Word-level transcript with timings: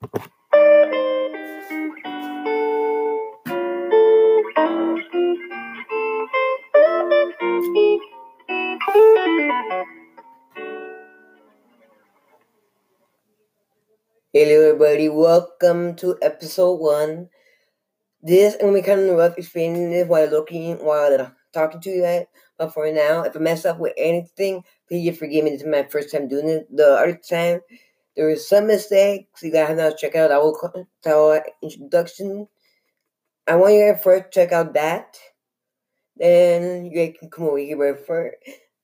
Hello, 0.00 0.10
everybody. 14.34 15.08
Welcome 15.08 15.96
to 15.96 16.16
episode 16.22 16.74
one. 16.76 17.28
This 18.22 18.54
is 18.54 18.60
gonna 18.60 18.82
kind 18.84 19.00
of 19.00 19.16
rough 19.16 19.36
explaining 19.36 19.90
this 19.90 20.06
while 20.06 20.28
looking 20.28 20.76
while 20.76 21.32
talking 21.52 21.80
to 21.80 21.90
you 21.90 22.02
guys. 22.02 22.26
But 22.56 22.72
for 22.72 22.88
now, 22.92 23.22
if 23.22 23.34
I 23.36 23.40
mess 23.40 23.64
up 23.64 23.80
with 23.80 23.94
anything, 23.96 24.62
please 24.86 25.18
forgive 25.18 25.42
me. 25.42 25.50
This 25.50 25.62
is 25.62 25.66
my 25.66 25.82
first 25.90 26.12
time 26.12 26.28
doing 26.28 26.48
it. 26.48 26.68
The 26.70 26.86
other 26.86 27.18
time, 27.28 27.62
there 28.18 28.26
was 28.26 28.46
some 28.46 28.66
mistakes. 28.66 29.42
You 29.42 29.50
guys 29.50 29.78
have 29.78 29.92
to 29.92 29.96
check 29.98 30.14
out 30.14 30.30
our, 30.30 31.44
introduction. 31.62 32.48
I 33.46 33.56
want 33.56 33.72
you 33.72 33.94
to 33.94 33.98
first 33.98 34.32
check 34.32 34.52
out 34.52 34.74
that. 34.74 35.16
Then 36.18 36.84
you 36.84 37.14
can 37.18 37.30
come 37.30 37.46
over 37.46 37.56
here 37.56 37.96
first. 37.96 38.36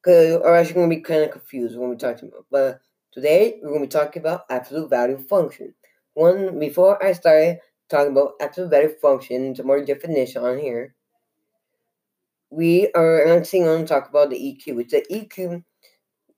Cause, 0.03 0.41
or 0.43 0.55
else 0.55 0.69
you're 0.69 0.75
gonna 0.75 0.89
be 0.89 1.03
kind 1.03 1.25
of 1.25 1.31
confused 1.31 1.77
when 1.77 1.91
we 1.91 1.97
talk 1.97 2.23
about. 2.23 2.47
But 2.51 2.81
Today, 3.15 3.61
we're 3.63 3.73
to 3.75 3.81
be 3.81 3.87
talking 3.87 4.21
about 4.21 4.43
absolute 4.51 4.91
value 4.91 5.19
function. 5.19 5.73
One, 6.15 6.59
before 6.59 7.01
I 7.01 7.13
start 7.13 7.59
talking 7.89 8.11
about 8.11 8.33
absolute 8.41 8.71
value 8.71 8.93
function, 9.01 9.55
some 9.55 9.69
more 9.69 9.85
definition 9.85 10.43
on 10.43 10.59
here, 10.59 10.97
we 12.51 12.91
are 12.97 13.25
going 13.25 13.45
to 13.45 13.87
talk 13.87 14.09
about 14.09 14.31
the 14.31 14.37
EQ, 14.37 14.75
which 14.75 14.91
the 14.91 15.07
EQ 15.13 15.63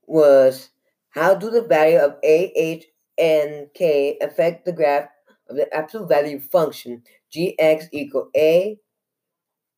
was 0.07 0.69
how 1.17 1.35
do 1.35 1.51
the 1.51 1.63
value 1.63 1.99
of 1.99 2.17
A, 2.23 2.53
H, 2.55 2.85
and 3.19 3.69
K 3.75 4.19
affect 4.21 4.65
the 4.67 4.73
graph 4.73 5.09
of 5.49 5.57
the 5.57 5.75
absolute 5.75 6.09
value 6.09 6.39
function, 6.39 7.03
gx 7.35 7.89
equal 7.91 8.29
A, 8.37 8.79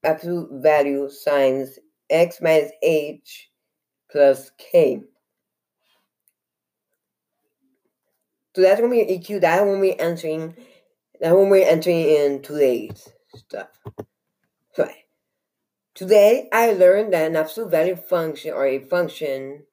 absolute 0.04 0.50
value 0.62 1.08
signs 1.08 1.78
x 2.10 2.40
minus 2.40 2.72
h 2.82 3.50
plus 4.10 4.50
k. 4.58 5.02
So 8.56 8.62
that's 8.62 8.80
when 8.80 8.91
we're 8.91 9.06
EQ. 9.06 9.41
That 9.42 9.64
when 9.66 9.80
we're 9.80 9.94
entering. 9.98 10.56
That 11.20 11.36
when 11.36 11.50
we're 11.50 11.68
entering 11.68 12.00
in 12.00 12.42
today's 12.42 13.08
stuff. 13.34 13.68
So 14.72 14.88
today 15.94 16.48
I 16.52 16.72
learned 16.72 17.12
that 17.12 17.28
an 17.28 17.36
absolute 17.36 17.70
value 17.70 17.96
function 17.96 18.52
or 18.52 18.66
a 18.66 18.78
function, 18.78 19.64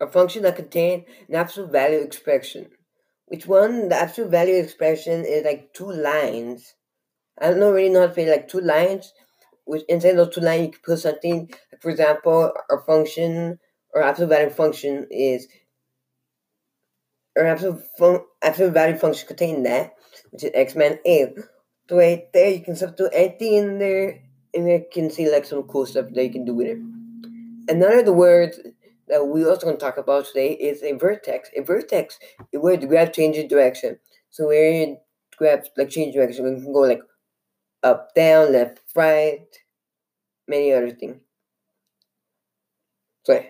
a 0.00 0.06
function 0.06 0.42
that 0.42 0.56
contains 0.56 1.04
an 1.28 1.34
absolute 1.36 1.72
value 1.72 2.00
expression. 2.00 2.68
Which 3.26 3.46
one? 3.46 3.88
The 3.88 3.96
absolute 3.96 4.30
value 4.30 4.56
expression 4.56 5.24
is 5.24 5.44
like 5.44 5.72
two 5.72 5.90
lines. 5.90 6.74
I 7.40 7.50
don't 7.50 7.60
know 7.60 7.72
really 7.72 7.90
know 7.90 8.02
how 8.02 8.06
to 8.08 8.14
say 8.14 8.30
like 8.30 8.48
two 8.48 8.60
lines. 8.60 9.12
Which 9.64 9.84
inside 9.88 10.14
those 10.14 10.34
two 10.34 10.40
lines 10.40 10.62
you 10.66 10.70
can 10.72 10.80
put 10.84 10.98
something. 11.00 11.50
Like 11.72 11.82
for 11.82 11.90
example, 11.90 12.52
a 12.70 12.78
function 12.80 13.58
or 13.94 14.02
absolute 14.02 14.28
value 14.30 14.50
function 14.50 15.06
is 15.10 15.48
or 17.36 17.46
absolute, 17.46 17.82
fun- 17.98 18.24
absolute 18.42 18.72
value 18.72 18.96
function 18.96 19.26
contain 19.26 19.62
that, 19.62 19.94
which 20.30 20.44
is 20.44 20.50
x 20.54 20.74
minus 20.74 20.98
a. 21.06 21.32
So 21.88 21.96
right 21.96 22.32
there, 22.32 22.50
you 22.50 22.60
can 22.60 22.76
substitute 22.76 23.10
anything 23.14 23.54
in 23.54 23.78
there, 23.78 24.22
and 24.54 24.68
you 24.68 24.84
can 24.92 25.10
see 25.10 25.30
like 25.30 25.44
some 25.44 25.62
cool 25.64 25.86
stuff 25.86 26.06
that 26.12 26.24
you 26.24 26.30
can 26.30 26.44
do 26.44 26.54
with 26.54 26.66
it. 26.66 26.78
Another 27.68 28.02
the 28.02 28.12
words 28.12 28.58
that 29.10 29.24
we 29.26 29.44
also 29.44 29.66
going 29.66 29.76
to 29.76 29.80
talk 29.80 29.98
about 29.98 30.26
today 30.26 30.52
is 30.52 30.82
a 30.82 30.92
vertex. 30.92 31.50
A 31.56 31.62
vertex 31.62 32.18
is 32.52 32.60
where 32.60 32.76
the 32.76 32.86
graph 32.86 33.12
changes 33.12 33.48
direction. 33.48 33.98
So 34.30 34.46
where 34.46 34.72
your 34.72 34.96
graph 35.36 35.66
like 35.76 35.90
change 35.90 36.14
direction, 36.14 36.44
we 36.44 36.62
can 36.62 36.72
go 36.72 36.80
like 36.80 37.02
up, 37.82 38.14
down, 38.14 38.52
left, 38.52 38.80
right, 38.94 39.46
many 40.46 40.72
other 40.72 40.90
things. 40.90 41.16
So 43.24 43.42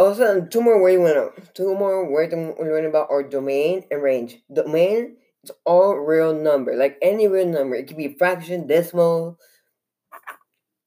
also, 0.00 0.38
um, 0.38 0.48
two 0.48 0.62
more 0.62 0.80
words 0.80 0.98
know. 0.98 1.32
Two 1.54 1.74
more 1.74 2.10
words 2.10 2.34
we 2.34 2.66
learn 2.66 2.86
about 2.86 3.08
are 3.10 3.22
domain 3.22 3.84
and 3.90 4.02
range. 4.02 4.38
Domain 4.52 5.16
is 5.44 5.50
all 5.66 5.94
real 5.94 6.34
number, 6.34 6.74
like 6.74 6.96
any 7.02 7.28
real 7.28 7.46
number. 7.46 7.76
It 7.76 7.86
can 7.86 7.98
be 7.98 8.16
fraction, 8.18 8.66
decimal. 8.66 9.38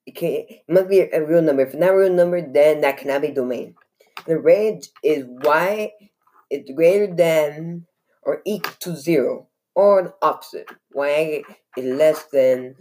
It 0.06 0.16
can 0.16 0.46
it 0.48 0.64
must 0.68 0.90
be 0.90 1.00
a 1.00 1.26
real 1.26 1.42
number. 1.42 1.64
If 1.64 1.74
not 1.74 1.92
a 1.92 1.98
real 1.98 2.14
number, 2.14 2.42
then 2.42 2.82
that 2.82 2.98
cannot 2.98 3.22
be 3.22 3.32
domain. 3.32 3.76
The 4.26 4.40
range 4.40 4.90
is 5.04 5.26
y 5.28 5.92
is 6.50 6.70
greater 6.76 7.14
than 7.14 7.86
or 8.22 8.42
equal 8.46 8.74
to 8.80 8.96
zero, 8.96 9.48
or 9.76 10.04
the 10.04 10.14
opposite. 10.22 10.70
Y 10.94 11.44
is 11.78 11.86
less 11.86 12.26
than 12.32 12.76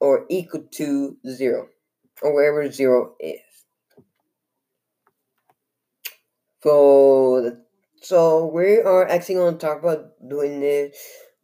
or 0.00 0.24
equal 0.28 0.64
to 0.72 1.16
zero, 1.28 1.68
or 2.22 2.34
wherever 2.34 2.70
zero 2.70 3.14
is. 3.20 3.40
So, 6.62 7.56
so 8.02 8.46
we 8.46 8.80
are 8.80 9.08
actually 9.08 9.36
going 9.36 9.58
to 9.58 9.66
talk 9.66 9.80
about 9.82 10.12
doing 10.28 10.60
this 10.60 10.96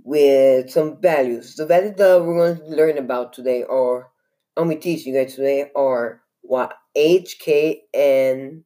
with 0.02 0.70
some 0.70 1.00
values. 1.00 1.56
The 1.56 1.66
values 1.66 1.94
that 1.96 2.22
we're 2.22 2.54
going 2.54 2.70
to 2.70 2.76
learn 2.76 2.98
about 2.98 3.32
today, 3.32 3.62
or 3.62 4.10
I'm 4.56 4.68
going 4.68 4.78
to 4.78 4.82
teach 4.82 5.04
you 5.04 5.14
guys 5.14 5.34
today, 5.34 5.70
are 5.76 6.22
what 6.40 6.72
H, 6.94 7.38
K, 7.38 7.82
and 7.92 8.64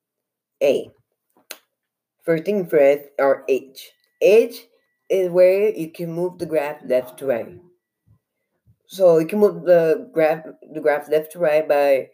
A. 0.62 0.90
First 2.24 2.44
thing 2.44 2.66
first 2.66 3.06
are 3.18 3.44
H. 3.48 3.90
H 4.20 4.66
is 5.08 5.30
where 5.30 5.70
you 5.70 5.90
can 5.90 6.12
move 6.12 6.38
the 6.38 6.46
graph 6.46 6.82
left 6.84 7.18
to 7.18 7.26
right. 7.26 7.58
So 8.86 9.18
you 9.18 9.26
can 9.26 9.40
move 9.40 9.64
the 9.64 10.08
graph 10.12 10.44
the 10.72 10.80
graph 10.80 11.08
left 11.08 11.32
to 11.32 11.38
right 11.38 11.66
by 11.66 12.10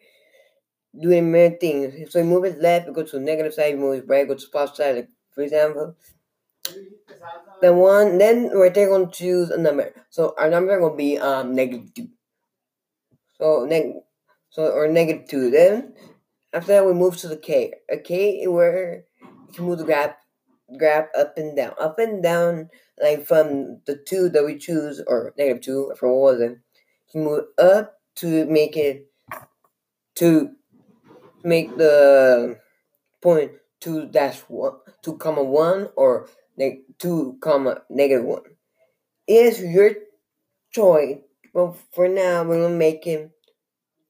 doing 0.99 1.31
many 1.31 1.57
things. 1.57 2.11
So 2.11 2.21
you 2.21 2.25
move 2.25 2.45
it 2.45 2.61
left, 2.61 2.87
you 2.87 2.93
go 2.93 3.03
to 3.03 3.19
the 3.19 3.21
negative 3.21 3.53
side, 3.53 3.75
you 3.75 3.77
move 3.77 4.05
it 4.05 4.09
right, 4.09 4.27
go 4.27 4.35
to 4.35 4.41
the 4.41 4.51
positive 4.51 4.77
side. 4.77 4.97
Like, 4.97 5.09
for 5.35 5.43
example, 5.43 5.97
the 7.61 7.73
one, 7.75 8.19
then 8.19 8.49
there, 8.49 8.89
going 8.89 9.11
to 9.11 9.13
choose 9.13 9.51
a 9.51 9.59
number. 9.59 9.93
So 10.11 10.35
our 10.39 10.49
number 10.49 10.81
will 10.81 10.97
be 10.97 11.19
um 11.19 11.55
negative 11.55 11.93
two. 11.93 12.09
So 13.39 13.65
neg, 13.65 13.93
so 14.51 14.71
or 14.71 14.89
negative 14.89 15.29
two. 15.29 15.51
Then 15.51 15.95
after 16.53 16.73
that, 16.73 16.87
we 16.87 16.95
move 16.95 17.17
to 17.19 17.29
the 17.29 17.37
k. 17.37 17.75
A 17.91 17.99
k 17.99 18.47
where 18.47 19.05
you 19.21 19.53
can 19.55 19.65
move 19.67 19.79
the 19.79 19.85
graph, 19.85 20.17
graph 20.79 21.09
up 21.17 21.37
and 21.37 21.57
down, 21.57 21.75
up 21.79 21.99
and 21.99 22.23
down, 22.23 22.71
like 23.01 23.27
from 23.27 23.81
the 23.87 23.97
two 23.97 24.29
that 24.31 24.45
we 24.45 24.57
choose 24.57 25.03
or 25.07 25.35
negative 25.37 25.63
two 25.63 25.93
for 25.99 26.09
what 26.09 26.35
was 26.35 26.41
it? 26.41 26.59
You 27.13 27.21
move 27.21 27.45
up 27.59 27.99
to 28.17 28.47
make 28.47 28.77
it 28.77 29.11
to 30.17 30.53
make 31.45 31.77
the 31.77 32.59
point 33.21 33.53
two 33.81 34.07
dash 34.07 34.41
one 34.49 34.73
two 35.03 35.17
comma 35.19 35.43
one 35.43 35.91
or 35.97 36.29
neg 36.57 36.81
two 36.99 37.37
comma 37.41 37.83
negative 37.91 38.25
one. 38.25 38.43
It's 39.27 39.61
your 39.61 39.91
choice. 40.71 41.19
But 41.57 41.79
for 41.95 42.07
now 42.07 42.45
we're 42.45 42.65
gonna 42.65 42.77
make 42.77 43.05
him 43.05 43.31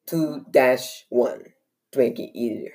two 0.04 0.44
dash 0.50 1.06
one 1.10 1.44
to 1.92 1.98
make 2.00 2.18
it 2.18 2.36
easier. 2.36 2.74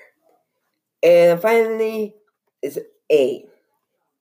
And 1.04 1.42
finally 1.42 2.16
is 2.62 2.80
A. 3.12 3.44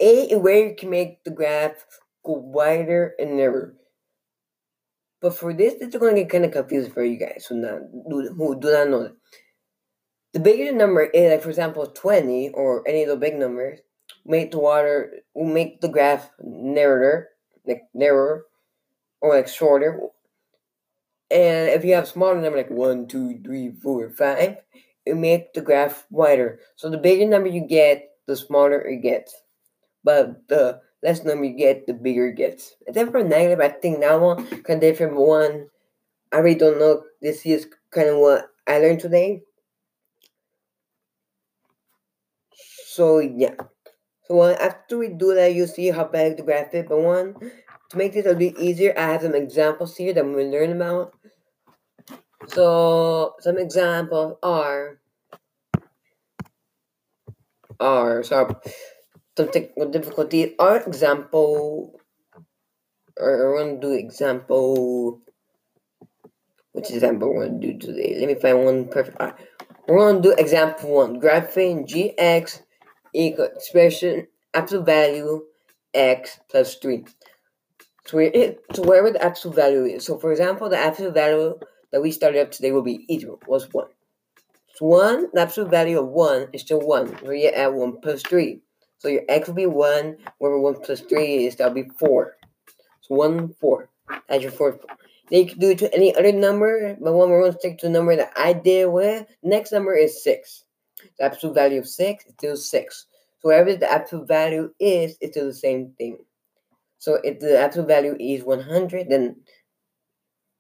A 0.01 0.23
is 0.33 0.39
where 0.41 0.67
you 0.67 0.75
can 0.75 0.91
make 0.91 1.23
the 1.23 1.31
graph 1.31 1.87
go 2.27 2.33
wider 2.33 3.15
and 3.21 3.37
narrower. 3.37 3.77
But 5.21 5.37
for 5.37 5.53
this, 5.53 5.75
it's 5.81 5.97
going 5.97 6.17
to 6.17 6.23
get 6.23 6.31
kind 6.31 6.47
of 6.47 6.53
confusing 6.53 6.93
for 6.93 7.05
you 7.05 7.19
guys 7.19 7.47
who, 7.47 7.57
not, 7.57 7.83
who 8.09 8.59
do 8.59 8.73
not 8.73 8.89
know 8.89 9.03
that. 9.03 9.17
The 10.33 10.41
bigger 10.41 10.73
the 10.73 10.79
number 10.79 11.05
is, 11.05 11.31
like 11.31 11.43
for 11.43 11.51
example, 11.51 11.87
20 11.87 12.51
or 12.55 12.83
any 12.89 13.03
of 13.03 13.11
the 13.11 13.17
big 13.17 13.37
numbers, 13.37 13.81
make 14.25 14.51
the 14.51 14.59
water 14.59 15.13
will 15.35 15.45
make 15.45 15.81
the 15.81 15.89
graph 15.89 16.31
narrower, 16.43 17.29
like 17.67 17.83
narrower, 17.95 18.47
or 19.21 19.37
like 19.37 19.47
shorter. 19.47 20.01
And 21.31 21.69
if 21.69 21.85
you 21.85 21.95
have 21.95 22.09
smaller 22.09 22.41
number 22.41 22.59
like 22.59 22.71
1, 22.71 23.07
2, 23.07 23.41
3, 23.45 23.71
4, 23.71 24.11
5, 24.11 24.57
it 25.07 25.17
make 25.17 25.53
the 25.53 25.61
graph 25.61 26.07
wider. 26.11 26.59
So 26.77 26.91
the 26.91 26.99
bigger 26.99 27.27
number 27.27 27.49
you 27.49 27.67
get, 27.67 28.11
the 28.27 28.37
smaller 28.37 28.81
it 28.81 29.03
gets. 29.03 29.35
But 30.03 30.49
the 30.49 30.81
less 31.03 31.25
number 31.25 31.45
you 31.45 31.57
get, 31.57 31.87
the 31.87 31.95
bigger 31.95 32.29
it 32.29 32.37
gets. 32.37 32.75
Except 32.87 33.13
for 33.13 33.23
negative, 33.23 33.61
I 33.61 33.69
think 33.69 34.01
that 34.01 34.21
one 34.21 34.47
of 34.47 34.81
different 34.81 35.17
one. 35.17 35.69
I 36.33 36.39
really 36.39 36.59
don't 36.59 36.79
know. 36.79 37.05
This 37.21 37.45
is 37.47 37.69
kind 37.91 38.09
of 38.09 38.19
what 38.19 38.51
I 38.67 38.79
learned 38.79 39.01
today. 39.01 39.43
So 42.87 43.19
yeah. 43.19 43.55
So 44.31 44.43
uh, 44.43 44.57
after 44.61 44.97
we 44.97 45.09
do 45.09 45.35
that, 45.35 45.55
you 45.55 45.67
see 45.67 45.91
how 45.91 46.05
bad 46.05 46.37
the 46.37 46.45
graph 46.45 46.73
is. 46.73 46.87
But 46.89 47.01
one, 47.01 47.35
to 47.91 47.97
make 47.97 48.13
this 48.13 48.27
a 48.27 48.37
bit 48.37 48.57
easier, 48.61 48.95
I 48.97 49.11
have 49.11 49.23
some 49.23 49.35
examples 49.35 49.97
here 49.97 50.15
that 50.15 50.25
we'll 50.25 50.49
learn 50.49 50.71
about. 50.71 51.15
So 52.47 53.35
some 53.41 53.59
examples 53.59 54.39
are 54.41 55.01
are 57.81 58.23
so 58.23 58.61
some 59.37 59.49
technical 59.49 59.91
difficulties. 59.91 60.53
Our 60.61 60.77
example, 60.77 61.99
or 63.19 63.55
want 63.57 63.81
to 63.81 63.89
do 63.89 63.95
example. 63.95 65.23
Which 66.71 66.93
example 66.93 67.35
we're 67.35 67.49
to 67.49 67.59
do 67.59 67.79
today? 67.79 68.15
Let 68.17 68.29
me 68.29 68.37
find 68.37 68.65
one 68.65 68.87
perfect. 68.87 69.19
Right. 69.19 69.35
We're 69.89 70.15
to 70.15 70.23
do 70.23 70.35
example 70.39 70.95
one. 70.95 71.21
Graphing 71.21 71.83
gx 71.85 72.61
equal 73.15 73.47
expression 73.47 74.27
absolute 74.55 74.87
value 74.87 75.43
x 75.95 76.41
plus 76.51 76.75
3. 76.77 77.05
So, 78.07 78.17
we're, 78.17 78.57
so 78.75 78.83
wherever 78.83 79.11
the 79.11 79.23
absolute 79.23 79.57
value 79.57 79.85
is. 79.85 80.07
So 80.07 80.19
for 80.19 80.33
example, 80.33 80.69
the 80.69 80.79
absolute 80.79 81.15
value 81.15 81.59
that 81.93 82.03
we 82.03 82.11
started 82.11 82.41
up 82.41 82.51
today 82.51 82.73
will 82.73 82.83
be 82.83 83.05
equal 83.09 83.41
was 83.47 83.69
1. 83.73 83.87
So 84.75 84.87
1, 84.87 85.29
the 85.33 85.41
absolute 85.43 85.71
value 85.71 85.99
of 86.01 86.09
1 86.09 86.49
is 86.53 86.63
still 86.63 86.81
1. 86.81 87.19
So 87.21 87.31
you 87.31 87.49
add 87.49 87.69
1 87.69 88.01
plus 88.01 88.23
3. 88.23 88.61
So 88.99 89.09
your 89.09 89.23
x 89.29 89.49
will 89.49 89.55
be 89.55 89.67
1, 89.67 90.17
wherever 90.39 90.61
1 90.61 90.75
plus 90.83 91.01
3 91.01 91.47
is, 91.47 91.57
that'll 91.57 91.75
be 91.75 91.89
4. 91.99 92.37
So 93.03 93.15
1, 93.15 93.55
4. 93.61 93.89
That's 94.29 94.43
your 94.43 94.53
fourth. 94.53 94.85
Then 95.31 95.41
you 95.41 95.47
can 95.47 95.59
do 95.59 95.71
it 95.71 95.79
to 95.79 95.95
any 95.95 96.15
other 96.15 96.33
number, 96.33 96.97
but 97.01 97.13
one 97.13 97.31
we're 97.31 97.43
going 97.43 97.53
to 97.53 97.59
stick 97.59 97.79
to 97.79 97.87
the 97.87 97.93
number 97.93 98.17
that 98.17 98.33
I 98.37 98.53
did 98.53 98.87
with. 98.87 99.27
Next 99.43 99.73
number 99.73 99.95
is 99.95 100.23
6 100.25 100.65
the 101.21 101.27
absolute 101.27 101.55
value 101.55 101.79
of 101.79 101.87
6 101.87 102.25
is 102.25 102.33
still 102.33 102.57
6. 102.57 103.07
So 103.41 103.49
whatever 103.49 103.77
the 103.77 103.91
absolute 103.91 104.27
value 104.27 104.73
is, 104.81 105.17
it's 105.21 105.37
still 105.37 105.47
the 105.47 105.55
same 105.55 105.93
thing. 105.97 106.19
So 106.99 107.19
if 107.23 107.41
the 107.41 107.59
absolute 107.59 107.89
value 107.89 108.17
is 108.19 108.43
100, 108.43 109.09
then 109.09 109.37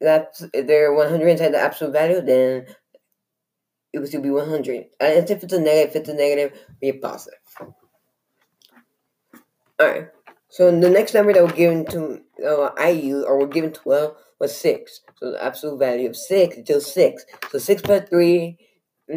that's 0.00 0.44
if 0.52 0.66
there 0.66 0.90
are 0.90 0.94
100 0.94 1.28
inside 1.28 1.52
the 1.52 1.58
absolute 1.58 1.92
value, 1.92 2.20
then 2.20 2.66
it 3.92 3.98
would 3.98 4.08
still 4.08 4.22
be 4.22 4.30
100. 4.30 4.86
And 5.00 5.30
if 5.30 5.42
it's 5.42 5.52
a 5.52 5.60
negative, 5.60 5.90
if 5.90 5.96
it's 5.96 6.08
a 6.08 6.14
negative, 6.14 6.58
be 6.80 6.90
a 6.90 6.94
positive. 6.94 7.38
Alright, 9.80 10.08
so 10.50 10.70
the 10.70 10.90
next 10.90 11.14
number 11.14 11.32
that 11.32 11.42
we're 11.42 11.52
given 11.52 11.86
to, 11.86 12.20
uh, 12.46 12.70
I 12.76 12.90
use, 12.90 13.24
or 13.24 13.38
we're 13.38 13.46
given 13.46 13.72
12, 13.72 14.14
was 14.38 14.56
6. 14.58 15.00
So 15.18 15.32
the 15.32 15.42
absolute 15.42 15.78
value 15.78 16.08
of 16.08 16.16
6 16.16 16.56
is 16.56 16.64
still 16.64 16.80
6. 16.80 17.24
So 17.50 17.58
6 17.58 17.82
plus 17.82 18.08
3 18.10 18.58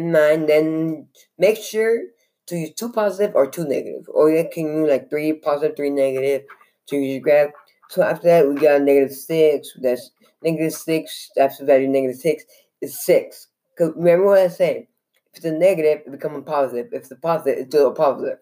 mind 0.00 0.48
Then 0.48 1.08
make 1.38 1.56
sure 1.56 1.98
to 2.46 2.56
use 2.56 2.74
two 2.74 2.92
positive 2.92 3.34
or 3.34 3.50
two 3.50 3.66
negative. 3.66 4.06
Or 4.08 4.30
you 4.30 4.48
can 4.52 4.66
use 4.66 4.90
like 4.90 5.10
three 5.10 5.32
positive, 5.32 5.76
three 5.76 5.90
negative 5.90 6.42
to 6.88 6.96
use 6.96 7.14
your 7.14 7.20
graph. 7.20 7.50
So 7.90 8.02
after 8.02 8.28
that, 8.28 8.48
we 8.48 8.54
got 8.54 8.82
negative 8.82 9.14
six. 9.14 9.72
That's 9.80 10.10
negative 10.42 10.72
six. 10.72 11.30
Absolute 11.38 11.68
value 11.68 11.88
negative 11.88 12.20
six 12.20 12.44
is 12.80 13.04
six. 13.04 13.48
Cause 13.78 13.92
remember 13.96 14.26
what 14.26 14.38
I 14.38 14.48
said. 14.48 14.86
If 15.32 15.38
it's 15.38 15.44
a 15.46 15.52
negative, 15.52 16.02
it 16.06 16.12
becomes 16.12 16.38
a 16.38 16.42
positive. 16.42 16.86
If 16.92 17.02
it's 17.02 17.10
a 17.10 17.16
positive, 17.16 17.58
it's 17.58 17.68
still 17.68 17.88
a 17.88 17.94
positive. 17.94 18.38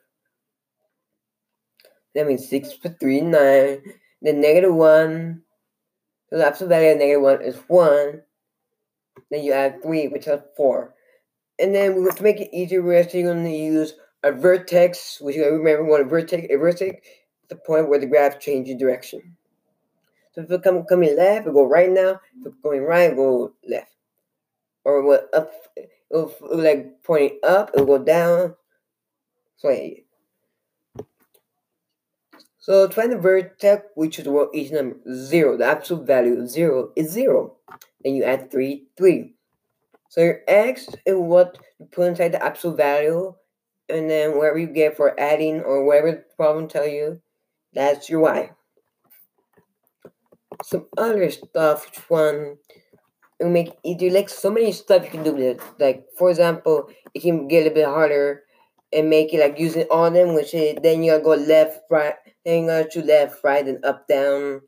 That 2.14 2.26
means 2.26 2.48
six 2.48 2.74
plus 2.74 2.94
three 3.00 3.20
nine. 3.20 3.82
Then 4.20 4.40
negative 4.40 4.74
one. 4.74 5.42
So 6.28 6.38
the 6.38 6.46
absolute 6.46 6.68
value 6.70 6.90
of 6.92 6.98
negative 6.98 7.22
one 7.22 7.42
is 7.42 7.56
one. 7.66 8.22
Then 9.30 9.44
you 9.44 9.52
add 9.52 9.82
three, 9.82 10.08
which 10.08 10.26
is 10.26 10.40
four. 10.56 10.94
And 11.58 11.74
then 11.74 11.94
to 11.94 12.22
make 12.22 12.40
it 12.40 12.50
easier, 12.52 12.82
we're 12.82 13.00
actually 13.00 13.24
going 13.24 13.44
to 13.44 13.50
use 13.50 13.94
a 14.22 14.32
vertex, 14.32 15.18
which 15.20 15.36
you 15.36 15.44
remember 15.44 15.84
what 15.84 16.00
a 16.00 16.04
vertex 16.04 16.46
A 16.50 16.56
vertex 16.56 17.06
the 17.52 17.56
point 17.56 17.88
where 17.88 17.98
the 17.98 18.06
graph 18.06 18.40
changes 18.40 18.76
direction. 18.76 19.36
So 20.32 20.42
if 20.42 20.50
it's 20.50 20.64
come, 20.64 20.84
coming 20.84 21.16
left, 21.16 21.46
it 21.46 21.52
go 21.52 21.66
right 21.66 21.90
now. 21.90 22.20
If 22.40 22.46
it's 22.46 22.56
going 22.62 22.82
right, 22.82 23.14
go 23.14 23.52
left. 23.68 23.90
Or 24.84 25.02
what 25.02 25.28
up, 25.34 25.52
it'll, 26.10 26.34
it'll 26.44 26.62
like 26.62 27.02
pointing 27.04 27.38
up, 27.42 27.70
it'll 27.74 27.86
go 27.86 27.98
down. 28.02 28.54
So 29.56 29.68
yeah. 29.70 30.00
So 32.58 32.88
find 32.88 33.12
the 33.12 33.18
vertex 33.18 33.86
which 33.94 34.18
is 34.18 34.28
what 34.28 34.54
each 34.54 34.72
number 34.72 34.96
zero. 35.12 35.56
The 35.56 35.66
absolute 35.66 36.06
value 36.06 36.40
of 36.40 36.48
zero 36.48 36.92
is 36.96 37.10
zero. 37.10 37.56
Then 38.02 38.14
you 38.14 38.24
add 38.24 38.50
three, 38.50 38.86
three. 38.96 39.34
So 40.12 40.20
your 40.20 40.40
x 40.46 40.88
is 41.06 41.16
what 41.16 41.56
you 41.80 41.86
put 41.86 42.08
inside 42.08 42.32
the 42.32 42.44
absolute 42.44 42.76
value, 42.76 43.32
and 43.88 44.10
then 44.10 44.36
whatever 44.36 44.58
you 44.58 44.66
get 44.66 44.94
for 44.94 45.18
adding 45.18 45.62
or 45.62 45.86
whatever 45.86 46.10
the 46.10 46.24
problem 46.36 46.68
tell 46.68 46.86
you, 46.86 47.22
that's 47.72 48.10
your 48.10 48.20
y. 48.20 48.50
Some 50.62 50.84
other 50.98 51.30
stuff, 51.30 51.86
which 51.86 52.10
one 52.10 52.58
it 53.40 53.44
will 53.44 53.52
make 53.52 53.72
do 53.96 54.10
like 54.10 54.28
so 54.28 54.50
many 54.50 54.72
stuff 54.72 55.02
you 55.02 55.10
can 55.10 55.22
do 55.22 55.32
with 55.32 55.44
it. 55.44 55.60
Like 55.78 56.04
for 56.18 56.28
example, 56.28 56.90
it 57.14 57.22
can 57.22 57.48
get 57.48 57.60
a 57.60 57.70
little 57.70 57.74
bit 57.76 57.86
harder 57.86 58.42
and 58.92 59.08
make 59.08 59.32
it 59.32 59.40
like 59.40 59.58
using 59.58 59.86
all 59.90 60.10
them, 60.10 60.34
which 60.34 60.52
is 60.52 60.76
then 60.82 61.02
you 61.02 61.12
gotta 61.12 61.24
go 61.24 61.42
left, 61.42 61.84
right, 61.88 62.16
then 62.44 62.64
you 62.64 62.88
to 62.90 63.02
left, 63.02 63.42
right, 63.42 63.66
and 63.66 63.82
up, 63.82 64.06
down. 64.08 64.60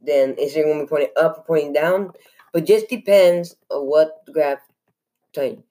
Then 0.00 0.36
is 0.38 0.54
it 0.54 0.64
gonna 0.64 0.84
be 0.84 0.86
pointing 0.86 1.10
up 1.16 1.38
or 1.38 1.44
pointing 1.48 1.72
down? 1.72 2.12
But 2.52 2.64
just 2.64 2.88
depends 2.88 3.56
on 3.68 3.86
what 3.88 4.22
graph 4.32 4.60
you. 5.42 5.64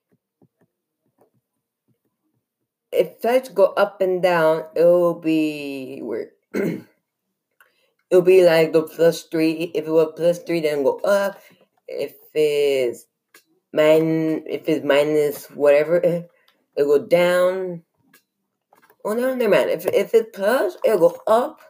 If 2.91 3.21
sides 3.21 3.49
go 3.49 3.65
up 3.65 4.01
and 4.01 4.21
down, 4.21 4.65
it 4.75 4.83
will 4.83 5.19
be 5.19 5.99
weird. 6.01 6.31
It'll 8.13 8.21
be 8.21 8.45
like 8.45 8.73
the 8.73 8.83
plus 8.83 9.23
three. 9.23 9.71
If 9.73 9.87
it 9.87 9.91
was 9.91 10.13
plus 10.15 10.39
three, 10.39 10.61
then 10.61 10.83
go 10.83 10.99
up. 10.99 11.41
If 11.87 12.13
it's 12.35 13.07
min, 13.73 14.43
if 14.45 14.69
it's 14.69 14.85
minus 14.85 15.47
whatever, 15.49 16.05
eh, 16.05 16.21
it 16.77 16.83
go 16.83 17.07
down. 17.07 17.81
Oh 19.03 19.13
no, 19.13 19.33
never 19.33 19.55
mind. 19.55 19.71
If 19.71 19.87
if 19.87 20.13
it's 20.13 20.29
plus, 20.37 20.77
it'll 20.85 21.09
go 21.09 21.21
up. 21.25 21.61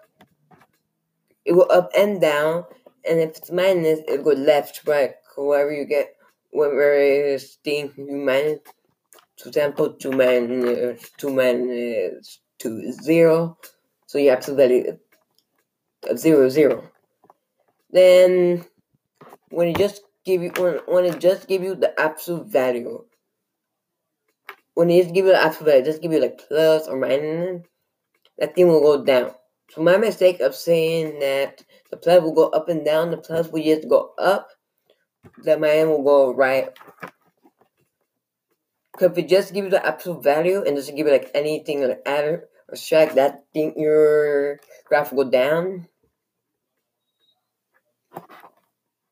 It 1.45 1.53
go 1.53 1.61
up 1.61 1.91
and 1.97 2.19
down, 2.19 2.65
and 3.07 3.19
if 3.19 3.37
it's 3.37 3.51
minus, 3.51 3.99
it'll 4.07 4.25
go 4.25 4.31
left, 4.31 4.81
right, 4.85 5.15
wherever 5.37 5.71
you 5.71 5.85
get, 5.85 6.15
wherever 6.53 6.93
it's 7.33 7.55
thing 7.63 7.91
you 7.97 8.17
minus. 8.17 8.59
For 9.41 9.49
example, 9.49 9.93
two 9.93 10.11
men 10.11 10.61
minus 10.61 11.03
uh, 11.03 11.07
two 11.17 11.33
minus 11.33 11.69
uh, 11.69 12.39
two 12.59 12.79
is 12.79 12.97
zero, 13.03 13.57
so 14.05 14.17
you 14.17 14.29
have 14.29 14.45
to 14.45 14.53
value 14.53 14.85
uh, 14.89 16.11
of 16.11 16.19
zero 16.19 16.49
zero. 16.49 16.89
Then 17.91 18.65
when 19.49 19.67
it 19.69 19.77
just 19.77 20.01
give 20.25 20.41
you 20.41 20.51
when 20.57 20.79
when 20.85 21.05
it 21.05 21.19
just 21.19 21.47
give 21.47 21.63
you 21.63 21.75
the 21.75 21.99
absolute 21.99 22.47
value 22.47 23.05
when 24.73 24.89
it 24.89 25.03
just 25.03 25.13
give 25.13 25.25
you 25.25 25.31
the 25.31 25.41
alphabet, 25.41 25.85
just 25.85 26.01
give 26.01 26.11
you 26.11 26.19
like 26.19 26.41
plus 26.47 26.87
or 26.87 26.97
minus, 26.97 27.63
that 28.37 28.55
thing 28.55 28.67
will 28.67 28.81
go 28.81 29.03
down. 29.03 29.31
So 29.69 29.81
my 29.81 29.97
mistake 29.97 30.39
of 30.39 30.55
saying 30.55 31.19
that 31.19 31.63
the 31.91 31.97
plus 31.97 32.21
will 32.21 32.33
go 32.33 32.49
up 32.49 32.69
and 32.69 32.83
down, 32.83 33.11
the 33.11 33.17
plus 33.17 33.49
will 33.49 33.63
just 33.63 33.87
go 33.87 34.13
up, 34.17 34.47
the 35.43 35.57
minus 35.57 35.87
will 35.87 36.03
go 36.03 36.33
right. 36.33 36.69
Because 38.91 39.17
if 39.17 39.25
it 39.25 39.29
just 39.29 39.53
give 39.53 39.65
you 39.65 39.71
the 39.71 39.85
absolute 39.85 40.23
value 40.23 40.63
and 40.63 40.75
doesn't 40.75 40.95
give 40.95 41.07
you 41.07 41.13
like 41.13 41.31
anything 41.33 41.87
like 41.87 42.01
add 42.05 42.25
or 42.69 42.75
subtract, 42.75 43.15
that 43.15 43.43
thing 43.53 43.73
your 43.75 44.59
graph 44.85 45.11
will 45.11 45.25
go 45.25 45.31
down. 45.31 45.87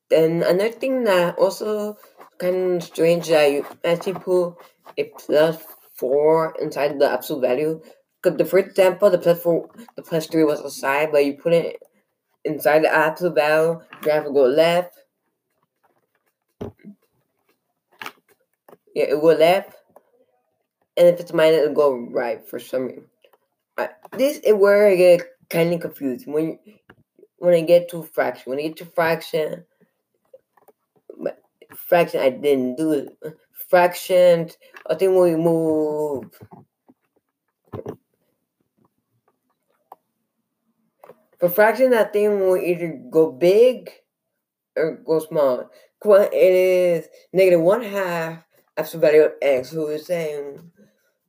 Then 0.10 0.44
another 0.44 0.72
thing 0.72 1.06
that 1.06 1.38
also 1.40 1.98
kind 2.38 2.76
of 2.76 2.84
strange 2.84 3.30
that 3.30 3.52
you 3.52 3.66
actually 3.84 4.20
put 4.20 4.56
a 4.98 5.06
plus 5.18 5.58
four 5.94 6.54
inside 6.62 7.00
the 7.00 7.10
absolute 7.10 7.42
value. 7.42 7.82
Because 8.22 8.38
the 8.38 8.46
first 8.46 8.68
example, 8.68 9.10
the 9.10 9.18
plus 9.18 9.42
four, 9.42 9.70
the 9.96 10.04
plus 10.04 10.28
three 10.28 10.44
was 10.44 10.60
aside, 10.60 11.12
but 11.12 11.26
you 11.26 11.38
put 11.42 11.54
it 11.54 11.78
inside 12.44 12.84
the 12.84 12.94
absolute 12.94 13.36
value, 13.36 13.80
graph 14.02 14.26
will 14.26 14.34
go 14.34 14.46
left. 14.46 14.94
Yeah, 18.94 19.06
it 19.06 19.22
will 19.22 19.38
left. 19.38 19.76
And 20.98 21.08
if 21.08 21.20
it's 21.20 21.34
minus, 21.34 21.62
it'll 21.62 21.74
go 21.74 21.96
right 21.96 22.46
for 22.48 22.60
some 22.60 22.88
reason. 22.88 23.06
Right. 23.78 23.90
This 24.18 24.40
is 24.40 24.54
where 24.54 24.88
I 24.88 24.96
get 24.96 25.22
kind 25.50 25.74
of 25.74 25.80
confused 25.80 26.28
when 26.28 26.60
when 27.38 27.54
I 27.54 27.62
get 27.62 27.90
to 27.90 28.04
fraction. 28.04 28.50
When 28.50 28.60
I 28.60 28.64
get 28.64 28.78
to 28.78 28.86
fraction, 28.86 29.66
fraction 31.76 32.22
I 32.22 32.30
didn't 32.30 32.76
do 32.76 32.92
it 32.92 33.18
fractions. 33.72 34.58
I 34.88 34.96
think 34.96 35.18
we 35.18 35.36
move. 35.36 36.26
For 41.40 41.50
fraction, 41.50 41.94
I 41.94 42.04
think 42.04 42.40
we 42.42 42.66
either 42.66 43.00
go 43.10 43.32
big 43.32 43.90
or 44.76 44.98
go 44.98 45.20
small. 45.20 45.72
It 46.04 46.34
is 46.34 47.08
negative 47.32 47.62
one 47.62 47.84
half 47.84 48.44
absolute 48.78 49.02
value 49.02 49.22
of 49.24 49.34
x. 49.42 49.70
So 49.72 49.86
we're 49.86 49.98
saying 49.98 50.72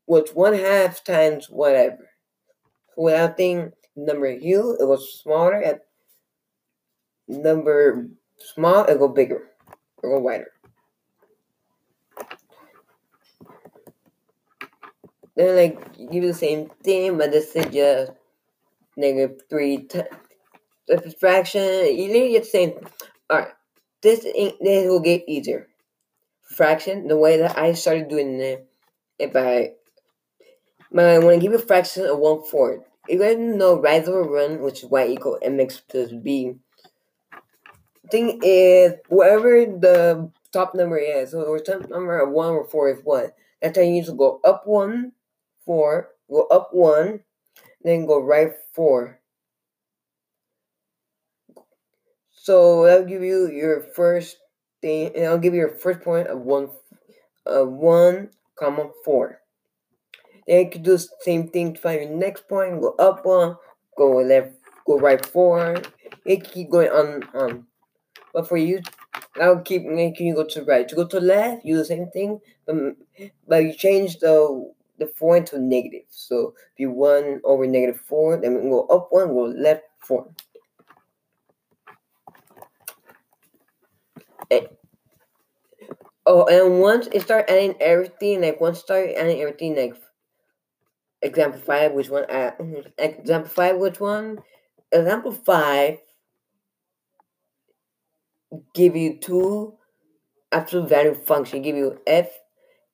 what's 0.07 0.33
one 0.33 0.55
half 0.55 1.05
times 1.05 1.49
whatever. 1.51 2.09
I 2.99 3.27
think 3.29 3.75
number 3.97 4.31
u, 4.31 4.77
it 4.79 4.85
was 4.85 5.21
smaller. 5.21 5.63
At 5.63 5.87
number 7.29 8.09
small, 8.39 8.85
it 8.85 8.99
go 8.99 9.09
bigger 9.09 9.43
or 10.03 10.11
go 10.11 10.19
wider. 10.19 10.51
Then 15.37 15.57
like 15.57 16.11
give 16.11 16.25
the 16.25 16.35
same 16.35 16.71
thing, 16.83 17.17
but 17.17 17.33
this 17.33 17.57
is 17.57 17.67
just 17.67 18.13
negative 18.97 19.41
three 19.49 19.85
times 19.85 20.09
the 20.87 21.15
fraction. 21.19 21.97
You 21.97 22.13
get 22.31 22.45
the 22.45 22.49
same. 22.49 22.73
All 23.31 23.39
right, 23.39 23.49
this 24.03 24.25
this 24.25 24.89
will 24.89 25.01
get 25.01 25.25
easier. 25.29 25.69
Fraction, 26.43 27.09
the 27.09 27.17
way 27.17 27.39
that 27.39 27.57
I 27.57 27.73
started 27.73 28.09
doing 28.09 28.39
it, 28.41 28.67
if 29.19 29.35
I, 29.35 29.73
but 30.91 31.23
when 31.23 31.35
I 31.35 31.39
give 31.39 31.53
you 31.53 31.59
a 31.59 31.63
fraction 31.63 32.05
of 32.05 32.19
one 32.19 32.43
fourth, 32.43 32.83
you 33.09 33.19
guys 33.19 33.37
know 33.39 33.81
rise 33.81 34.09
over 34.09 34.25
run, 34.25 34.61
which 34.61 34.83
is 34.83 34.91
y 34.91 35.07
equal 35.07 35.39
mx 35.43 35.81
plus 35.89 36.13
b. 36.13 36.57
Thing 38.11 38.41
is, 38.43 38.95
whatever 39.09 39.65
the 39.65 40.31
top 40.53 40.75
number 40.75 40.99
is, 40.99 41.31
so 41.31 41.57
the 41.57 41.61
top 41.61 41.89
number 41.89 42.19
of 42.19 42.31
one 42.31 42.51
or 42.51 42.65
four 42.67 42.91
is 42.91 43.01
one. 43.03 43.31
That's 43.63 43.79
how 43.79 43.85
you 43.85 43.93
need 43.93 44.07
to 44.07 44.13
go 44.13 44.41
up 44.45 44.67
one, 44.67 45.13
four, 45.65 46.11
go 46.29 46.43
up 46.49 46.71
one, 46.73 47.21
then 47.83 48.07
go 48.07 48.21
right 48.21 48.53
four. 48.75 49.21
So 52.43 52.83
that'll 52.87 53.07
give 53.07 53.23
you 53.23 53.49
your 53.53 53.81
first 53.95 54.37
thing, 54.81 55.13
and 55.15 55.27
I'll 55.27 55.39
give 55.39 55.55
you 55.55 55.61
your 55.61 55.77
first 55.79 56.01
point 56.01 56.27
of 56.27 56.41
one, 56.41 56.71
of 57.47 57.69
one 57.69 58.31
comma 58.59 58.91
four. 59.05 59.39
Then 60.49 60.65
you 60.65 60.71
can 60.71 60.83
do 60.83 60.97
the 60.97 61.07
same 61.21 61.47
thing 61.47 61.75
to 61.75 61.81
find 61.81 62.03
your 62.03 62.11
next 62.11 62.49
point. 62.49 62.81
Go 62.81 62.97
up 62.99 63.25
one, 63.25 63.55
go 63.97 64.17
left, 64.17 64.55
go 64.85 64.99
right 64.99 65.25
four. 65.25 65.77
You 66.27 66.39
can 66.39 66.51
keep 66.51 66.69
going 66.69 66.89
on 66.89 67.23
on. 67.33 67.67
But 68.35 68.49
for 68.49 68.57
you, 68.57 68.83
I'll 69.41 69.61
keep 69.61 69.85
making 69.85 70.27
you 70.27 70.35
go 70.35 70.43
to 70.43 70.65
right. 70.65 70.89
To 70.89 70.97
go 70.97 71.07
to 71.07 71.21
left, 71.21 71.65
you 71.65 71.75
do 71.75 71.79
the 71.79 71.85
same 71.85 72.11
thing, 72.11 72.41
but 72.67 72.75
but 73.47 73.63
you 73.63 73.73
change 73.73 74.19
the 74.19 74.73
the 74.99 75.07
four 75.07 75.37
into 75.37 75.61
negative. 75.61 76.11
So 76.11 76.55
if 76.73 76.81
you 76.81 76.91
one 76.91 77.41
over 77.45 77.69
negative 77.69 78.01
four, 78.01 78.37
then 78.37 78.55
we 78.55 78.61
can 78.63 78.71
go 78.71 78.87
up 78.89 79.13
one, 79.13 79.29
go 79.29 79.45
left 79.45 79.85
four. 80.01 80.27
Oh, 86.27 86.47
and 86.47 86.81
once 86.81 87.09
it 87.13 87.23
start 87.23 87.49
adding 87.49 87.75
everything, 87.81 88.43
like 88.43 88.61
once 88.61 88.81
start 88.81 89.11
adding 89.17 89.41
everything, 89.41 89.77
like 89.77 89.95
example 91.23 91.61
five, 91.61 91.93
which 91.93 92.11
one? 92.11 92.25
Uh, 92.31 92.53
example 92.99 93.51
five, 93.51 93.77
which 93.77 94.01
one? 94.01 94.39
Example 94.93 95.33
five 95.33 95.99
give 98.75 98.97
you 98.97 99.19
two 99.19 99.75
absolute 100.53 100.89
value 100.89 101.15
function. 101.15 101.63
Give 101.63 101.77
you 101.77 101.99
f 102.07 102.29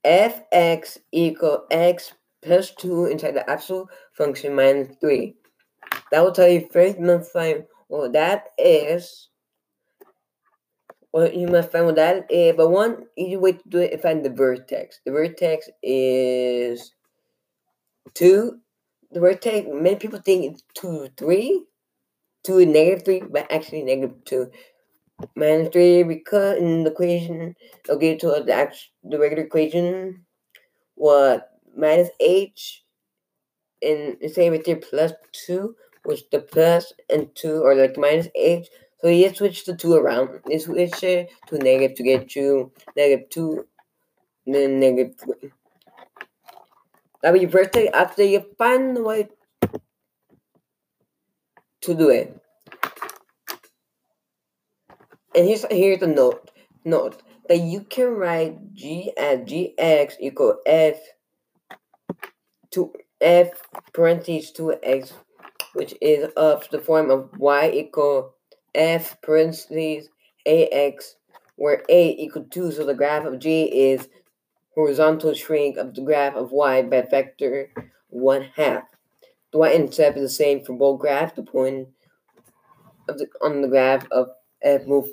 fx 0.07 0.99
equal 1.13 1.65
x 1.71 2.13
plus 2.43 2.71
two 2.75 3.07
inside 3.07 3.33
the 3.35 3.49
absolute 3.51 3.89
function 4.13 4.55
minus 4.55 4.97
three. 5.01 5.35
That 6.13 6.23
will 6.23 6.33
tell 6.33 6.49
you 6.49 6.69
first 6.73 6.99
find 7.33 7.65
well 7.89 8.11
that 8.13 8.49
is 8.59 9.29
well, 11.13 11.33
you 11.33 11.47
must 11.47 11.73
find 11.73 11.89
that. 11.89 12.29
that 12.29 12.31
is, 12.31 12.57
but 12.57 12.71
one 12.71 13.07
easy 13.17 13.37
way 13.37 13.53
to 13.53 13.69
do 13.69 13.79
it 13.79 14.03
find 14.03 14.25
the 14.25 14.31
vertex. 14.31 15.01
The 15.05 15.13
vertex 15.13 15.69
is 15.83 16.93
two. 18.15 18.59
The 19.11 19.21
vertex, 19.21 19.67
many 19.73 19.97
people 19.97 20.21
think 20.21 20.45
it's 20.45 20.63
two, 20.75 21.09
three, 21.17 21.65
two 22.45 22.67
negative 22.67 23.05
three, 23.05 23.23
but 23.29 23.51
actually 23.51 23.83
negative 23.85 24.23
two. 24.25 24.51
Minus 25.35 25.71
three 25.73 26.03
because 26.03 26.59
in 26.59 26.85
the 26.85 26.91
equation, 26.91 27.57
it'll 27.85 27.99
get 27.99 28.21
to 28.21 28.43
the 28.45 28.53
actual, 28.53 28.89
the 29.03 29.19
regular 29.19 29.45
equation. 29.45 30.25
What 30.95 31.49
minus 31.77 32.11
h, 32.21 32.85
and 33.81 34.17
say 34.31 34.51
with 34.51 34.65
there 34.65 34.77
plus 34.77 35.13
two, 35.33 35.75
which 36.05 36.29
the 36.31 36.41
plus 36.41 36.93
and 37.09 37.35
two 37.35 37.65
are 37.65 37.75
like 37.75 37.97
minus 37.97 38.29
h 38.35 38.69
so 39.01 39.09
you 39.09 39.33
switch 39.35 39.65
the 39.65 39.77
two 39.77 39.95
around. 39.95 40.41
You 40.49 40.59
switch 40.59 41.03
it 41.03 41.31
to 41.49 41.59
negative 41.59 41.97
to 41.97 42.03
get 42.03 42.35
you 42.35 42.73
negative 42.97 43.31
two, 43.31 43.67
then 44.47 44.81
negative 44.81 45.15
three. 45.19 45.53
That 47.23 47.33
will 47.33 47.41
you 47.41 47.49
first 47.49 47.73
take 47.73 47.93
after 47.95 48.23
you 48.23 48.45
find 48.59 48.97
the 48.97 49.03
way 49.03 49.29
to 51.83 51.95
do 51.95 52.11
it. 52.11 52.41
And 55.35 55.47
here's 55.47 55.65
here's 55.71 56.01
the 56.01 56.07
note. 56.07 56.51
Note 56.85 57.23
that 57.49 57.59
you 57.59 57.83
can 57.83 58.15
write 58.15 58.75
g 58.75 59.13
as 59.17 59.41
gx 59.41 60.15
equal 60.21 60.59
f 60.67 60.97
to 62.71 62.93
f 63.21 63.63
parentheses 63.93 64.53
two 64.53 64.75
x, 64.83 65.13
which 65.75 65.95
is 66.01 66.31
of 66.37 66.69
the 66.71 66.81
form 66.81 67.11
of 67.11 67.31
y 67.39 67.71
equal 67.73 68.35
f 68.79 69.21
parentheses 69.21 70.09
ax, 70.47 71.17
where 71.57 71.83
a 71.91 72.11
equal 72.17 72.45
2, 72.45 72.73
so 72.73 72.87
the 72.87 72.95
graph 72.95 73.27
of 73.27 73.41
g 73.41 73.65
is 73.65 74.09
horizontal 74.75 75.35
shrink 75.35 75.77
of 75.77 75.95
the 75.95 76.01
graph 76.01 76.37
of 76.37 76.53
y 76.53 76.81
by 76.83 77.03
factor 77.03 77.71
1 78.11 78.51
half. 78.55 78.85
The 79.53 79.59
y-intercept 79.59 80.17
is 80.17 80.23
the 80.23 80.29
same 80.29 80.65
for 80.65 80.75
both 80.75 81.01
graphs. 81.01 81.35
The 81.35 81.43
point 81.43 81.89
of 83.09 83.19
the, 83.19 83.27
on 83.43 83.63
the 83.63 83.69
graph 83.69 84.07
of 84.13 84.29
f 84.63 84.87
move 84.87 85.09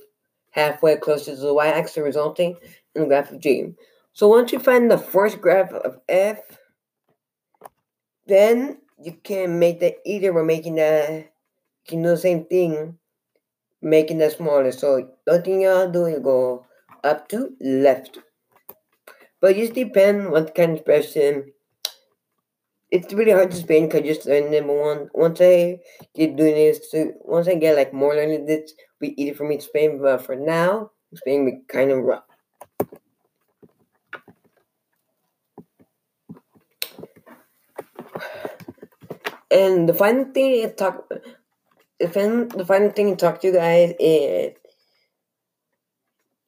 halfway 0.51 0.97
closer 0.97 1.35
to 1.35 1.41
the 1.41 1.53
y-axis, 1.53 1.97
resulting 1.97 2.57
in 2.93 3.01
the 3.01 3.07
graph 3.07 3.31
of 3.31 3.39
g. 3.39 3.73
So 4.13 4.27
once 4.27 4.51
you 4.51 4.59
find 4.59 4.89
the 4.89 4.97
first 4.97 5.41
graph 5.41 5.73
of 5.73 5.99
f, 6.07 6.39
then 8.27 8.77
you 9.01 9.17
can 9.23 9.59
make 9.59 9.79
that 9.79 9.95
either 10.05 10.31
we're 10.31 10.45
making 10.45 10.75
that 10.75 11.09
you 11.09 11.25
can 11.87 12.01
do 12.03 12.09
the 12.09 12.17
same 12.17 12.45
thing 12.45 12.97
making 13.85 14.17
that 14.17 14.33
smaller. 14.33 14.71
So 14.71 15.09
nothing 15.27 15.61
you 15.61 15.89
do 15.93 16.05
is 16.07 16.19
go 16.19 16.65
up 17.03 17.29
to 17.29 17.55
left. 17.61 18.19
But 19.39 19.55
just 19.55 19.73
depend 19.73 20.29
what 20.31 20.53
kind 20.53 20.77
of 20.77 20.83
person. 20.85 21.53
It's 22.89 23.13
really 23.13 23.31
hard 23.31 23.51
to 23.51 23.57
explain 23.57 23.85
because 23.87 24.01
just 24.01 24.25
learn 24.25 24.51
number 24.51 24.73
one. 24.73 25.09
Once 25.13 25.39
I 25.41 25.79
get 26.15 26.35
doing 26.35 26.55
this, 26.55 26.89
so 26.91 27.13
once 27.21 27.47
I 27.47 27.55
get 27.55 27.75
like 27.75 27.93
more 27.93 28.15
learning 28.15 28.45
this, 28.47 28.73
be 28.99 29.13
easy 29.21 29.33
for 29.33 29.43
me 29.43 29.57
to 29.57 29.63
explain. 29.63 30.01
But 30.01 30.21
for 30.25 30.35
now, 30.35 30.91
explaining 31.11 31.45
me 31.45 31.61
kind 31.67 31.91
of 31.91 31.99
rough. 32.03 32.23
And 39.51 39.87
the 39.87 39.93
final 39.93 40.25
thing 40.33 40.51
is 40.51 40.73
talk 40.75 41.07
the 41.99 42.07
fin 42.07 42.47
the 42.49 42.65
final 42.65 42.89
thing 42.91 43.09
to 43.11 43.15
talk 43.17 43.41
to 43.41 43.47
you 43.47 43.53
guys 43.53 43.93
is 43.99 44.53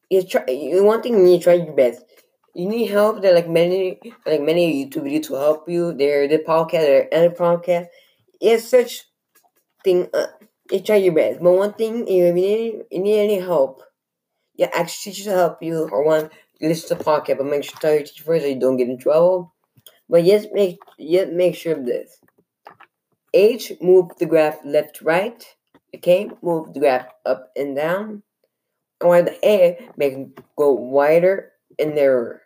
you 0.10 0.24
try 0.24 0.44
you 0.48 0.84
one 0.84 1.02
thing 1.02 1.26
you 1.28 1.40
try 1.40 1.54
your 1.54 1.74
best. 1.74 2.04
You 2.54 2.68
need 2.68 2.88
help. 2.88 3.22
There 3.22 3.34
like 3.36 3.50
many 3.50 4.00
like 4.26 4.42
many 4.42 4.86
YouTube 4.86 5.04
videos 5.04 5.28
to 5.28 5.36
help 5.36 5.70
you. 5.70 5.94
There 5.94 6.28
the 6.28 6.40
podcast, 6.40 6.82
there 6.88 7.08
other 7.14 7.30
podcast. 7.30 7.88
It's 8.42 8.68
such 8.68 9.04
thing. 9.84 10.10
Uh, 10.14 10.28
you 10.72 10.82
try 10.82 10.98
your 10.98 11.14
best. 11.14 11.42
But 11.42 11.54
one 11.54 11.74
thing, 11.74 12.08
if 12.08 12.10
you 12.10 12.34
need 12.34 12.84
you 12.92 13.00
need 13.02 13.20
any 13.20 13.40
help, 13.40 13.84
yeah, 14.56 14.70
ask 14.76 15.02
teachers 15.02 15.26
to 15.26 15.32
help 15.32 15.64
you 15.64 15.90
or 15.92 16.06
one 16.06 16.30
listen 16.62 16.98
to 16.98 17.04
podcast. 17.04 17.38
But 17.38 17.48
make 17.48 17.64
sure 17.64 17.76
to 17.76 17.80
tell 17.82 17.94
your 17.94 18.04
teacher 18.04 18.24
first 18.24 18.44
so 18.46 18.50
you 18.50 18.60
don't 18.60 18.78
get 18.78 18.90
in 18.90 19.00
trouble. 19.00 19.54
But 20.10 20.24
yes, 20.24 20.48
make 20.54 20.80
yet 20.98 21.34
make 21.34 21.56
sure 21.56 21.74
of 21.78 21.86
this. 21.86 22.20
H, 23.34 23.74
move 23.82 24.12
the 24.20 24.26
graph 24.26 24.60
left 24.64 24.98
to 24.98 25.06
right. 25.06 25.44
Okay, 25.96 26.30
move 26.42 26.74
the 26.74 26.80
graph 26.80 27.08
up 27.26 27.52
and 27.56 27.76
down. 27.76 28.24
And 29.00 29.10
while 29.10 29.24
the 29.24 29.48
A, 29.48 29.90
make 29.96 30.14
it 30.14 30.40
go 30.56 30.74
wider 30.74 31.52
and 31.80 31.96
narrower. 31.96 32.42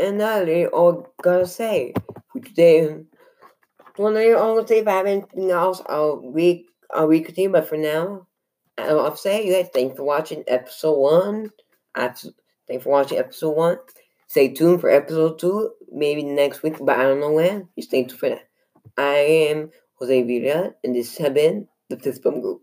And 0.00 0.20
that's 0.20 0.70
all 0.72 1.02
I 1.18 1.22
gotta 1.22 1.46
say 1.46 1.92
for 2.32 2.40
today. 2.40 2.96
I 3.98 4.32
all 4.32 4.58
if 4.58 4.86
I 4.86 4.92
have 4.92 5.06
anything 5.06 5.50
else, 5.50 5.82
I'll 5.88 6.18
re 6.18 6.66
I'll 6.92 7.08
recontinue. 7.08 7.52
But 7.52 7.68
for 7.68 7.76
now, 7.76 8.26
I'll 8.78 9.16
say 9.16 9.44
you 9.44 9.52
guys 9.52 9.70
thanks 9.72 9.96
for 9.96 10.04
watching 10.04 10.44
episode 10.46 10.98
one. 10.98 11.50
Thanks 11.96 12.84
for 12.84 12.90
watching 12.90 13.18
episode 13.18 13.56
one. 13.56 13.78
Stay 14.28 14.48
tuned 14.52 14.80
for 14.80 14.90
episode 14.90 15.38
two, 15.38 15.72
maybe 15.90 16.22
next 16.22 16.62
week, 16.62 16.76
but 16.80 16.98
I 16.98 17.02
don't 17.04 17.20
know 17.20 17.32
when. 17.32 17.68
You 17.76 17.82
stay 17.82 18.04
tuned 18.04 18.20
for 18.20 18.28
that. 18.28 18.47
I 18.96 19.18
am 19.50 19.70
Jose 19.98 20.22
Villa, 20.22 20.74
and 20.82 20.94
this 20.94 21.18
has 21.18 21.30
been 21.30 21.68
the 21.88 21.96
Bump 22.22 22.42
Group. 22.42 22.62